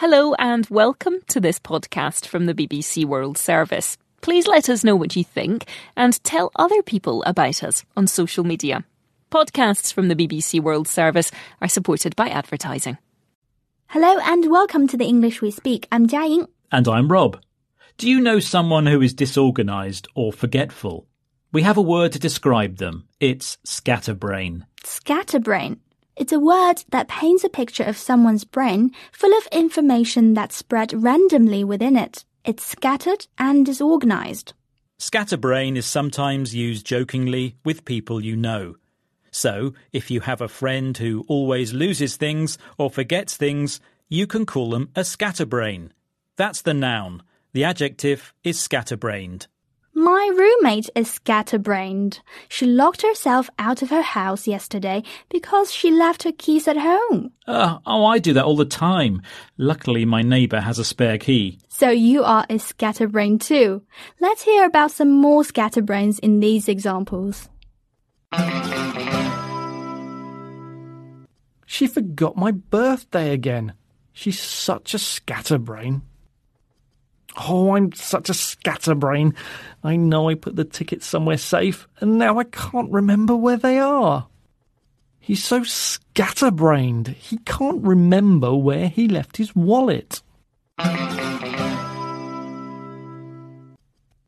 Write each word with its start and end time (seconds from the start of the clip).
Hello 0.00 0.32
and 0.38 0.66
welcome 0.70 1.16
to 1.28 1.40
this 1.40 1.58
podcast 1.58 2.24
from 2.24 2.46
the 2.46 2.54
BBC 2.54 3.04
World 3.04 3.36
Service. 3.36 3.98
Please 4.22 4.46
let 4.46 4.70
us 4.70 4.82
know 4.82 4.96
what 4.96 5.14
you 5.14 5.22
think 5.22 5.66
and 5.94 6.24
tell 6.24 6.50
other 6.56 6.82
people 6.82 7.22
about 7.24 7.62
us 7.62 7.84
on 7.98 8.06
social 8.06 8.42
media. 8.42 8.86
Podcasts 9.30 9.92
from 9.92 10.08
the 10.08 10.16
BBC 10.16 10.58
World 10.58 10.88
Service 10.88 11.30
are 11.60 11.68
supported 11.68 12.16
by 12.16 12.30
advertising. 12.30 12.96
Hello 13.88 14.18
and 14.22 14.50
welcome 14.50 14.88
to 14.88 14.96
the 14.96 15.04
English 15.04 15.42
we 15.42 15.50
speak. 15.50 15.86
I'm 15.92 16.06
Jiaying. 16.06 16.48
And 16.72 16.88
I'm 16.88 17.12
Rob. 17.12 17.38
Do 17.98 18.08
you 18.08 18.20
know 18.22 18.40
someone 18.40 18.86
who 18.86 19.02
is 19.02 19.12
disorganised 19.12 20.08
or 20.14 20.32
forgetful? 20.32 21.08
We 21.52 21.60
have 21.60 21.76
a 21.76 21.82
word 21.82 22.12
to 22.12 22.18
describe 22.18 22.78
them. 22.78 23.06
It's 23.20 23.58
scatterbrain. 23.64 24.64
Scatterbrain. 24.82 25.78
It's 26.16 26.32
a 26.32 26.40
word 26.40 26.84
that 26.90 27.08
paints 27.08 27.44
a 27.44 27.48
picture 27.48 27.84
of 27.84 27.96
someone's 27.96 28.44
brain 28.44 28.90
full 29.12 29.36
of 29.36 29.46
information 29.52 30.34
that's 30.34 30.56
spread 30.56 30.92
randomly 30.92 31.64
within 31.64 31.96
it. 31.96 32.24
It's 32.44 32.64
scattered 32.64 33.26
and 33.38 33.64
disorganized. 33.64 34.52
Scatterbrain 34.98 35.76
is 35.76 35.86
sometimes 35.86 36.54
used 36.54 36.84
jokingly 36.84 37.56
with 37.64 37.84
people 37.84 38.22
you 38.22 38.36
know. 38.36 38.76
So, 39.30 39.74
if 39.92 40.10
you 40.10 40.20
have 40.20 40.40
a 40.40 40.48
friend 40.48 40.96
who 40.96 41.24
always 41.28 41.72
loses 41.72 42.16
things 42.16 42.58
or 42.76 42.90
forgets 42.90 43.36
things, 43.36 43.80
you 44.08 44.26
can 44.26 44.44
call 44.44 44.70
them 44.70 44.90
a 44.96 45.04
scatterbrain. 45.04 45.92
That's 46.36 46.62
the 46.62 46.74
noun. 46.74 47.22
The 47.52 47.64
adjective 47.64 48.34
is 48.44 48.60
scatterbrained. 48.60 49.46
My 49.92 50.30
roommate 50.34 50.88
is 50.94 51.10
scatterbrained. 51.10 52.20
She 52.48 52.64
locked 52.64 53.02
herself 53.02 53.50
out 53.58 53.82
of 53.82 53.90
her 53.90 54.02
house 54.02 54.46
yesterday 54.46 55.02
because 55.28 55.72
she 55.72 55.90
left 55.90 56.22
her 56.22 56.32
keys 56.32 56.68
at 56.68 56.76
home. 56.76 57.32
Uh, 57.46 57.78
oh, 57.84 58.04
I 58.06 58.18
do 58.18 58.32
that 58.34 58.44
all 58.44 58.56
the 58.56 58.64
time. 58.64 59.20
Luckily, 59.58 60.04
my 60.04 60.22
neighbour 60.22 60.60
has 60.60 60.78
a 60.78 60.84
spare 60.84 61.18
key. 61.18 61.58
So 61.68 61.90
you 61.90 62.22
are 62.22 62.46
a 62.48 62.58
scatterbrain 62.58 63.38
too. 63.40 63.82
Let's 64.20 64.42
hear 64.42 64.64
about 64.64 64.92
some 64.92 65.10
more 65.10 65.44
scatterbrains 65.44 66.18
in 66.20 66.40
these 66.40 66.68
examples. 66.68 67.48
She 71.66 71.86
forgot 71.86 72.36
my 72.36 72.52
birthday 72.52 73.32
again. 73.32 73.74
She's 74.12 74.40
such 74.40 74.94
a 74.94 74.98
scatterbrain. 74.98 76.02
Oh, 77.36 77.76
I'm 77.76 77.92
such 77.92 78.28
a 78.28 78.34
scatterbrain. 78.34 79.34
I 79.84 79.96
know 79.96 80.28
I 80.28 80.34
put 80.34 80.56
the 80.56 80.64
tickets 80.64 81.06
somewhere 81.06 81.38
safe, 81.38 81.86
and 82.00 82.18
now 82.18 82.38
I 82.38 82.44
can't 82.44 82.90
remember 82.90 83.36
where 83.36 83.56
they 83.56 83.78
are. 83.78 84.26
He's 85.20 85.44
so 85.44 85.62
scatterbrained, 85.62 87.08
he 87.08 87.38
can't 87.38 87.82
remember 87.84 88.54
where 88.54 88.88
he 88.88 89.06
left 89.06 89.36
his 89.36 89.54
wallet. 89.54 90.22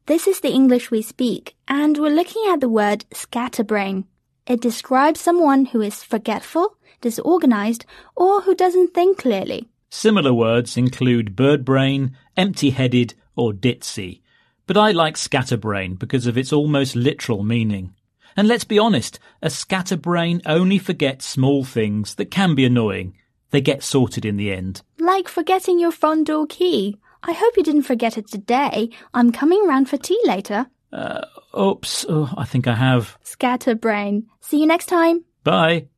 This 0.06 0.26
is 0.26 0.40
the 0.40 0.50
English 0.52 0.90
we 0.90 1.00
speak, 1.02 1.56
and 1.66 1.96
we're 1.96 2.14
looking 2.14 2.44
at 2.50 2.60
the 2.60 2.68
word 2.68 3.04
scatterbrain. 3.12 4.04
It 4.46 4.60
describes 4.60 5.20
someone 5.20 5.64
who 5.66 5.80
is 5.80 6.02
forgetful, 6.02 6.76
disorganized, 7.00 7.86
or 8.14 8.42
who 8.42 8.54
doesn't 8.54 8.94
think 8.94 9.18
clearly. 9.18 9.68
Similar 9.94 10.32
words 10.32 10.78
include 10.78 11.36
birdbrain, 11.36 12.12
empty-headed, 12.34 13.12
or 13.36 13.52
ditzy. 13.52 14.22
But 14.66 14.78
I 14.78 14.90
like 14.90 15.18
scatterbrain 15.18 15.96
because 15.96 16.26
of 16.26 16.38
its 16.38 16.50
almost 16.50 16.96
literal 16.96 17.42
meaning. 17.42 17.92
And 18.34 18.48
let's 18.48 18.64
be 18.64 18.78
honest, 18.78 19.18
a 19.42 19.50
scatterbrain 19.50 20.40
only 20.46 20.78
forgets 20.78 21.26
small 21.26 21.62
things 21.62 22.14
that 22.14 22.30
can 22.30 22.54
be 22.54 22.64
annoying. 22.64 23.18
They 23.50 23.60
get 23.60 23.82
sorted 23.82 24.24
in 24.24 24.38
the 24.38 24.50
end. 24.50 24.80
Like 24.98 25.28
forgetting 25.28 25.78
your 25.78 25.92
front 25.92 26.28
door 26.28 26.46
key. 26.46 26.98
I 27.22 27.32
hope 27.32 27.58
you 27.58 27.62
didn't 27.62 27.82
forget 27.82 28.16
it 28.16 28.28
today. 28.28 28.88
I'm 29.12 29.30
coming 29.30 29.62
round 29.68 29.90
for 29.90 29.98
tea 29.98 30.20
later. 30.24 30.68
Uh, 30.90 31.26
oops, 31.56 32.06
oh, 32.08 32.32
I 32.34 32.46
think 32.46 32.66
I 32.66 32.76
have. 32.76 33.18
Scatterbrain. 33.24 34.26
See 34.40 34.58
you 34.58 34.66
next 34.66 34.86
time. 34.86 35.26
Bye. 35.44 35.88